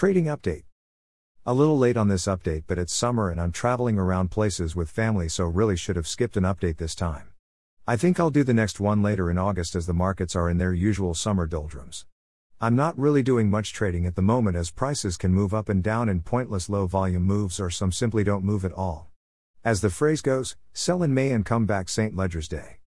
[0.00, 0.62] Trading Update.
[1.44, 4.88] A little late on this update, but it's summer and I'm traveling around places with
[4.88, 7.28] family, so really should have skipped an update this time.
[7.86, 10.56] I think I'll do the next one later in August as the markets are in
[10.56, 12.06] their usual summer doldrums.
[12.62, 15.82] I'm not really doing much trading at the moment as prices can move up and
[15.82, 19.10] down in pointless low volume moves or some simply don't move at all.
[19.66, 22.16] As the phrase goes, sell in May and come back St.
[22.16, 22.78] Leger's Day.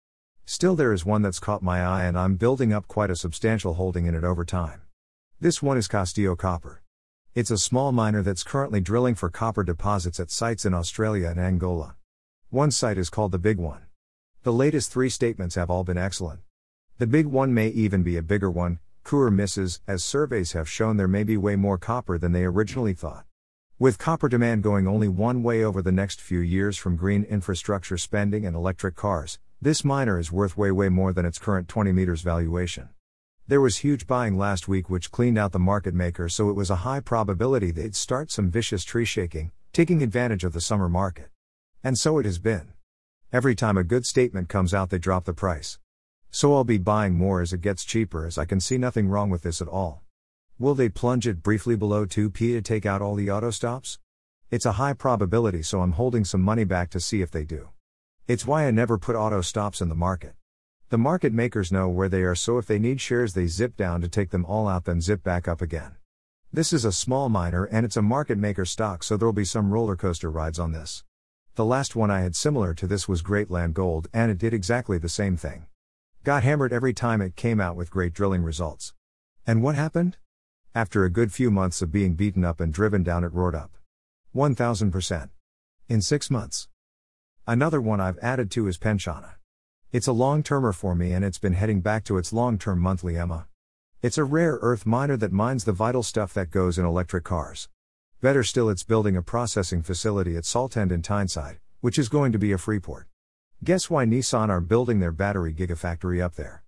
[0.46, 3.74] Still, there is one that's caught my eye and I'm building up quite a substantial
[3.74, 4.80] holding in it over time.
[5.38, 6.81] This one is Castillo Copper.
[7.34, 11.40] It's a small miner that's currently drilling for copper deposits at sites in Australia and
[11.40, 11.96] Angola.
[12.50, 13.86] One site is called the Big One.
[14.42, 16.40] The latest three statements have all been excellent.
[16.98, 20.98] The Big One may even be a bigger one, Coeur misses, as surveys have shown
[20.98, 23.24] there may be way more copper than they originally thought.
[23.78, 27.96] With copper demand going only one way over the next few years from green infrastructure
[27.96, 31.92] spending and electric cars, this miner is worth way way more than its current 20
[31.92, 32.90] meters valuation.
[33.48, 36.70] There was huge buying last week which cleaned out the market maker, so it was
[36.70, 41.28] a high probability they'd start some vicious tree shaking, taking advantage of the summer market.
[41.82, 42.72] And so it has been.
[43.32, 45.80] Every time a good statement comes out, they drop the price.
[46.30, 49.28] So I'll be buying more as it gets cheaper, as I can see nothing wrong
[49.28, 50.02] with this at all.
[50.60, 53.98] Will they plunge it briefly below 2p to take out all the auto stops?
[54.52, 57.70] It's a high probability, so I'm holding some money back to see if they do.
[58.28, 60.34] It's why I never put auto stops in the market.
[60.92, 64.02] The market makers know where they are, so if they need shares, they zip down
[64.02, 65.96] to take them all out, then zip back up again.
[66.52, 69.72] This is a small miner and it's a market maker stock, so there'll be some
[69.72, 71.02] roller coaster rides on this.
[71.54, 74.98] The last one I had similar to this was Greatland Gold, and it did exactly
[74.98, 75.64] the same thing.
[76.24, 78.92] Got hammered every time it came out with great drilling results.
[79.46, 80.18] And what happened?
[80.74, 83.78] After a good few months of being beaten up and driven down, it roared up.
[84.36, 85.30] 1000%.
[85.88, 86.68] In six months.
[87.46, 89.36] Another one I've added to is Pensana.
[89.92, 92.80] It's a long termer for me and it's been heading back to its long term
[92.80, 93.46] monthly EMA.
[94.00, 97.68] It's a rare earth miner that mines the vital stuff that goes in electric cars.
[98.22, 102.38] Better still, it's building a processing facility at Saltend in Tyneside, which is going to
[102.38, 103.06] be a Freeport.
[103.62, 106.64] Guess why Nissan are building their battery gigafactory up there?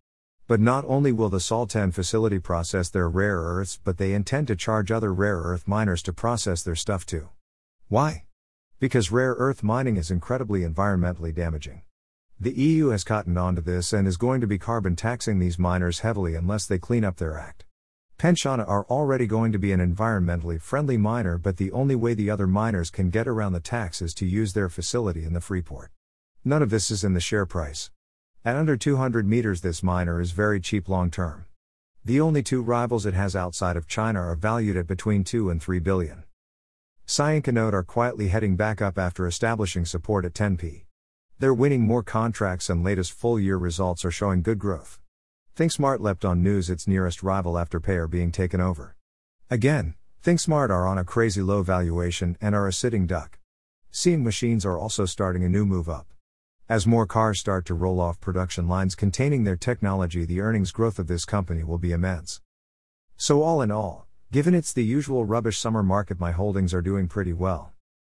[0.47, 4.55] But not only will the Saltend facility process their rare earths, but they intend to
[4.55, 7.31] charge other rare earth miners to process their stuff too.
[7.89, 8.25] Why?
[8.81, 11.85] Because rare earth mining is incredibly environmentally damaging.
[12.41, 15.59] The EU has cottoned on to this and is going to be carbon taxing these
[15.59, 17.65] miners heavily unless they clean up their act.
[18.19, 22.31] Pensana are already going to be an environmentally friendly miner, but the only way the
[22.31, 25.91] other miners can get around the tax is to use their facility in the Freeport.
[26.45, 27.91] None of this is in the share price.
[28.45, 31.47] At under 200 meters, this miner is very cheap long term.
[32.05, 35.63] The only two rivals it has outside of China are valued at between 2 and
[35.63, 36.25] 3 billion.
[37.07, 40.85] CyanConnode are quietly heading back up after establishing support at 10p.
[41.41, 45.01] They're winning more contracts and latest full year results are showing good growth.
[45.57, 48.95] ThinkSmart leapt on news its nearest rival Afterpay being taken over.
[49.51, 49.95] Again,
[50.25, 53.41] ThinkSmart are on a crazy low valuation and are a sitting duck.
[53.91, 56.07] Seeing machines are also starting a new move up.
[56.69, 61.01] As more cars start to roll off production lines containing their technology, the earnings growth
[61.01, 62.41] of this company will be immense.
[63.17, 67.07] So, all in all, given it's the usual rubbish summer market, my holdings are doing
[67.07, 67.74] pretty well.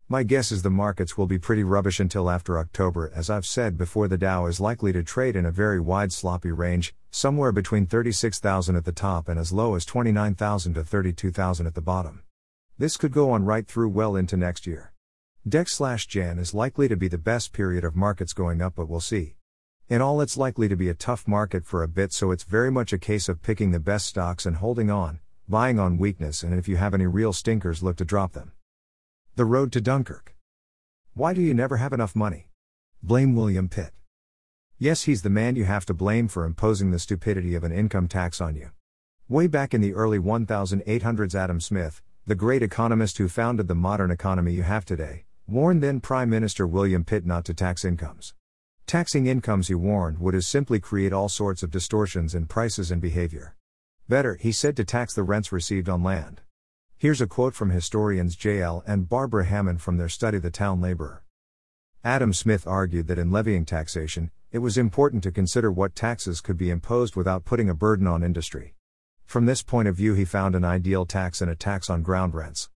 [0.07, 3.11] My guess is the markets will be pretty rubbish until after October.
[3.15, 6.51] As I've said before, the Dow is likely to trade in a very wide sloppy
[6.51, 11.73] range, somewhere between 36,000 at the top and as low as 29,000 to 32,000 at
[11.73, 12.21] the bottom.
[12.77, 14.93] This could go on right through well into next year.
[15.49, 18.87] Dec slash Jan is likely to be the best period of markets going up, but
[18.87, 19.37] we'll see.
[19.89, 22.69] In all, it's likely to be a tough market for a bit, so it's very
[22.69, 26.53] much a case of picking the best stocks and holding on, buying on weakness, and
[26.53, 28.51] if you have any real stinkers, look to drop them.
[29.37, 30.33] The Road to Dunkirk.
[31.13, 32.47] Why do you never have enough money?
[33.03, 33.91] Blame William Pitt.
[34.79, 38.07] Yes, he's the man you have to blame for imposing the stupidity of an income
[38.07, 38.69] tax on you.
[39.27, 44.09] Way back in the early 1800s, Adam Smith, the great economist who founded the modern
[44.09, 48.33] economy you have today, warned then Prime Minister William Pitt not to tax incomes.
[48.87, 53.57] Taxing incomes, he warned, would simply create all sorts of distortions in prices and behavior.
[54.07, 56.39] Better, he said, to tax the rents received on land.
[56.97, 58.81] Here's a quote from historians J.L.
[58.87, 61.23] and Barbara Hammond from their study The Town Laborer.
[62.05, 66.55] Adam Smith argued that in levying taxation, it was important to consider what taxes could
[66.57, 68.75] be imposed without putting a burden on industry.
[69.25, 72.33] From this point of view, he found an ideal tax in a tax on ground
[72.33, 72.69] rents.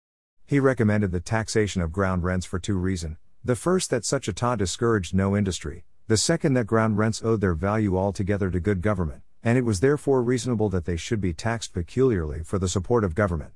[0.46, 3.16] He recommended the taxation of ground rents for two reasons.
[3.46, 7.40] The first, that such a ta discouraged no industry, the second, that ground rents owed
[7.40, 11.32] their value altogether to good government, and it was therefore reasonable that they should be
[11.32, 13.54] taxed peculiarly for the support of government.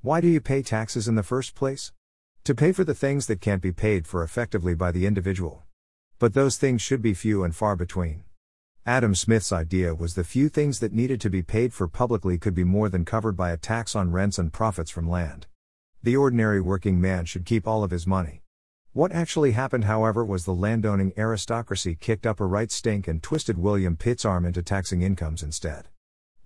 [0.00, 1.90] Why do you pay taxes in the first place?
[2.44, 5.64] To pay for the things that can't be paid for effectively by the individual.
[6.20, 8.22] But those things should be few and far between.
[8.86, 12.54] Adam Smith's idea was the few things that needed to be paid for publicly could
[12.54, 15.48] be more than covered by a tax on rents and profits from land.
[16.00, 18.42] The ordinary working man should keep all of his money.
[18.92, 23.58] What actually happened, however, was the landowning aristocracy kicked up a right stink and twisted
[23.58, 25.88] William Pitt's arm into taxing incomes instead.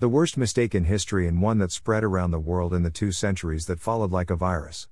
[0.03, 3.13] The worst mistake in history and one that spread around the world in the two
[3.13, 4.89] centuries that followed like a virus.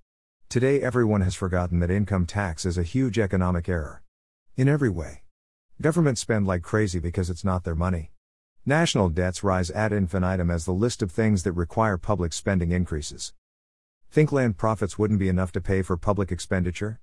[0.48, 4.04] Today, everyone has forgotten that income tax is a huge economic error.
[4.56, 5.24] In every way.
[5.82, 8.12] Governments spend like crazy because it's not their money.
[8.64, 13.32] National debts rise ad infinitum as the list of things that require public spending increases.
[14.12, 17.00] Think land profits wouldn't be enough to pay for public expenditure?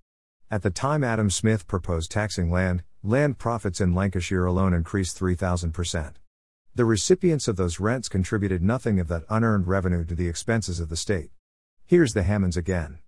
[0.50, 6.14] At the time Adam Smith proposed taxing land, land profits in Lancashire alone increased 3,000%.
[6.78, 10.90] The recipients of those rents contributed nothing of that unearned revenue to the expenses of
[10.90, 11.32] the state.
[11.88, 13.00] Here's the Hammonds again.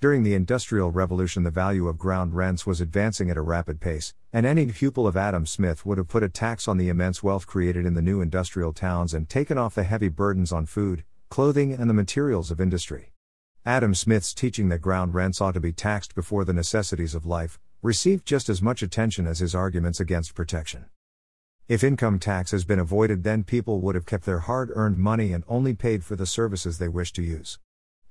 [0.00, 4.14] During the Industrial Revolution, the value of ground rents was advancing at a rapid pace,
[4.32, 7.46] and any pupil of Adam Smith would have put a tax on the immense wealth
[7.46, 11.74] created in the new industrial towns and taken off the heavy burdens on food, clothing,
[11.74, 13.12] and the materials of industry.
[13.66, 17.58] Adam Smith's teaching that ground rents ought to be taxed before the necessities of life
[17.82, 20.86] received just as much attention as his arguments against protection.
[21.68, 25.32] If income tax has been avoided, then people would have kept their hard earned money
[25.32, 27.58] and only paid for the services they wish to use.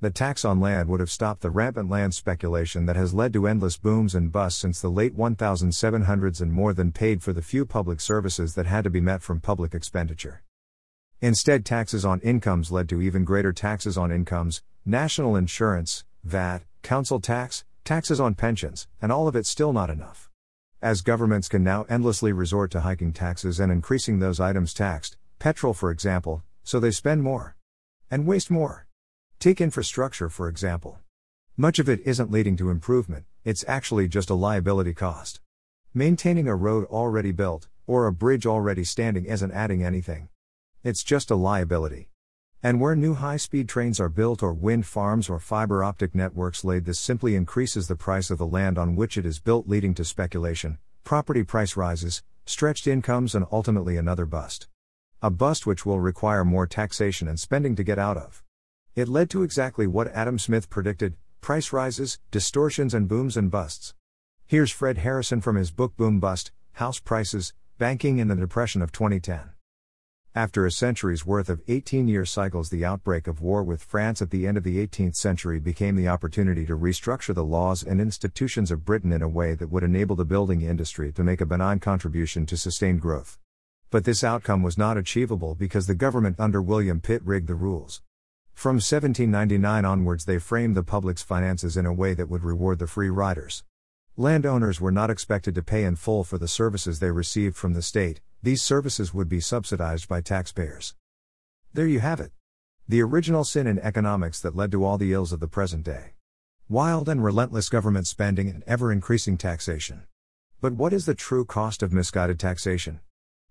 [0.02, 3.48] The tax on land would have stopped the rampant land speculation that has led to
[3.48, 7.66] endless booms and busts since the late 1700s and more than paid for the few
[7.66, 10.44] public services that had to be met from public expenditure.
[11.22, 17.22] Instead, taxes on incomes led to even greater taxes on incomes, national insurance, VAT, council
[17.22, 20.30] tax, taxes on pensions, and all of it still not enough.
[20.86, 25.74] As governments can now endlessly resort to hiking taxes and increasing those items taxed, petrol
[25.74, 27.56] for example, so they spend more
[28.12, 28.86] and waste more.
[29.40, 31.00] Take infrastructure, for example.
[31.58, 35.42] Much of it isn't leading to improvement, it's actually just a liability cost.
[35.92, 40.30] Maintaining a road already built, or a bridge already standing isn't adding anything.
[40.84, 42.10] It's just a liability.
[42.66, 46.64] And where new high speed trains are built, or wind farms, or fiber optic networks
[46.64, 49.94] laid, this simply increases the price of the land on which it is built, leading
[49.94, 54.68] to speculation, property price rises, stretched incomes, and ultimately another bust.
[55.22, 58.42] A bust which will require more taxation and spending to get out of.
[58.96, 63.94] It led to exactly what Adam Smith predicted price rises, distortions, and booms and busts.
[64.48, 68.92] Here's Fred Harrison from his book Boom Bust House Prices, Banking in the Depression of
[68.92, 69.55] 2010.
[70.38, 74.32] After a century's worth of 18 year cycles, the outbreak of war with France at
[74.32, 78.70] the end of the 18th century became the opportunity to restructure the laws and institutions
[78.70, 81.80] of Britain in a way that would enable the building industry to make a benign
[81.80, 83.40] contribution to sustained growth.
[83.90, 88.02] But this outcome was not achievable because the government under William Pitt rigged the rules.
[88.54, 92.88] From 1799 onwards, they framed the public's finances in a way that would reward the
[92.88, 93.64] free riders.
[94.18, 97.82] Landowners were not expected to pay in full for the services they received from the
[97.82, 100.94] state, these services would be subsidized by taxpayers.
[101.74, 102.32] There you have it.
[102.88, 106.14] The original sin in economics that led to all the ills of the present day.
[106.70, 110.04] Wild and relentless government spending and ever increasing taxation.
[110.62, 113.00] But what is the true cost of misguided taxation?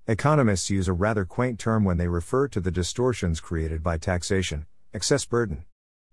[0.06, 4.66] Economists use a rather quaint term when they refer to the distortions created by taxation
[4.92, 5.64] Excess burden.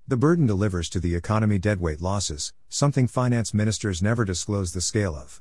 [0.07, 5.15] The burden delivers to the economy deadweight losses, something finance ministers never disclose the scale
[5.15, 5.39] of.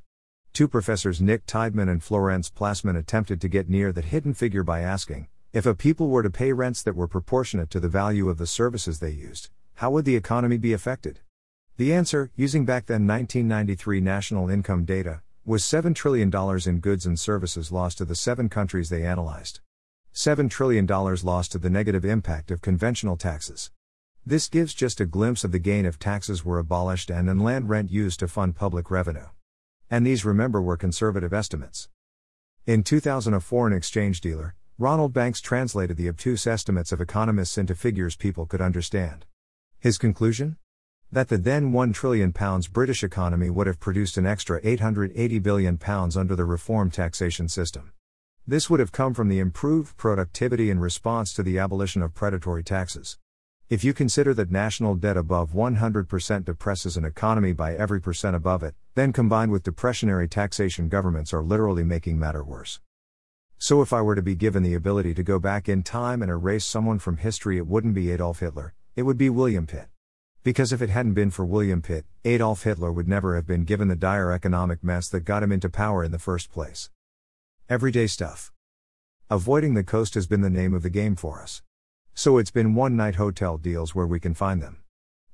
[0.52, 4.80] Two professors Nick Tideman and Florenz Plassmann attempted to get near that hidden figure by
[4.80, 8.38] asking if a people were to pay rents that were proportionate to the value of
[8.38, 11.20] the services they used, how would the economy be affected?
[11.76, 16.30] The answer, using back then 1993 national income data, was $7 trillion
[16.66, 19.60] in goods and services lost to the seven countries they analyzed.
[20.12, 23.70] $7 trillion lost to the negative impact of conventional taxes.
[24.26, 27.68] This gives just a glimpse of the gain if taxes were abolished and in land
[27.68, 29.26] rent used to fund public revenue.
[29.90, 31.88] And these, remember, were conservative estimates.
[32.64, 37.74] In 2000, a foreign exchange dealer, Ronald Banks, translated the obtuse estimates of economists into
[37.74, 39.26] figures people could understand.
[39.80, 40.56] His conclusion?
[41.10, 42.32] That the then £1 trillion
[42.72, 47.92] British economy would have produced an extra £880 billion under the reform taxation system.
[48.46, 52.62] This would have come from the improved productivity in response to the abolition of predatory
[52.62, 53.18] taxes.
[53.70, 58.64] If you consider that national debt above 100% depresses an economy by every percent above
[58.64, 62.80] it, then combined with depressionary taxation, governments are literally making matter worse.
[63.58, 66.32] So, if I were to be given the ability to go back in time and
[66.32, 69.86] erase someone from history, it wouldn't be Adolf Hitler, it would be William Pitt.
[70.42, 73.86] Because if it hadn't been for William Pitt, Adolf Hitler would never have been given
[73.86, 76.90] the dire economic mess that got him into power in the first place.
[77.68, 78.50] Everyday stuff.
[79.30, 81.62] Avoiding the coast has been the name of the game for us.
[82.22, 84.82] So it's been one night hotel deals where we can find them.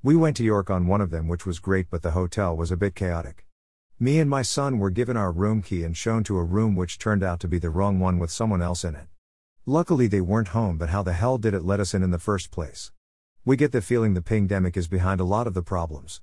[0.05, 2.71] We went to York on one of them, which was great, but the hotel was
[2.71, 3.45] a bit chaotic.
[3.99, 7.01] Me and my son were given our room key and shown to a room which
[7.01, 9.09] turned out to be the wrong one with someone else in it.
[9.67, 12.21] Luckily, they weren't home, but how the hell did it let us in in the
[12.21, 12.93] first place?
[13.45, 16.21] We get the feeling the pandemic is behind a lot of the problems.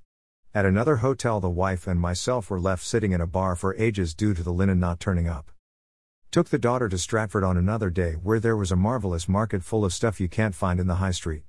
[0.54, 4.14] At another hotel, the wife and myself were left sitting in a bar for ages
[4.14, 5.50] due to the linen not turning up.
[6.34, 9.84] Took the daughter to Stratford on another day where there was a marvelous market full
[9.84, 11.44] of stuff you can't find in the high street.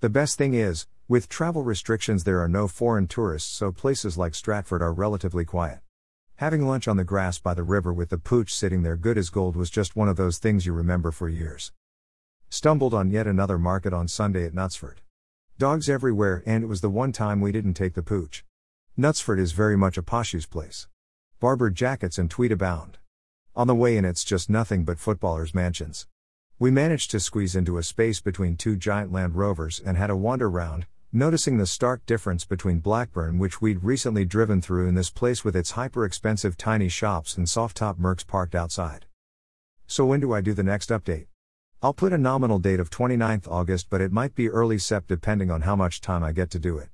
[0.00, 4.34] The best thing is, with travel restrictions, there are no foreign tourists, so places like
[4.34, 5.82] Stratford are relatively quiet.
[6.38, 9.30] Having lunch on the grass by the river with the pooch sitting there good as
[9.30, 11.70] gold was just one of those things you remember for years.
[12.48, 14.96] Stumbled on yet another market on Sunday at Knutsford.
[15.58, 18.44] Dogs everywhere, and it was the one time we didn't take the pooch.
[18.98, 20.88] Knutsford is very much a poshu's place.
[21.38, 22.98] Barbour jackets and tweed abound.
[23.56, 26.08] On the way in, it's just nothing but footballers' mansions.
[26.58, 30.16] We managed to squeeze into a space between two giant Land Rovers and had a
[30.16, 35.08] wander round, noticing the stark difference between Blackburn, which we'd recently driven through, and this
[35.08, 39.06] place with its hyper expensive tiny shops and soft top Mercs parked outside.
[39.86, 41.26] So, when do I do the next update?
[41.80, 45.52] I'll put a nominal date of 29th August, but it might be early Sep depending
[45.52, 46.88] on how much time I get to do it.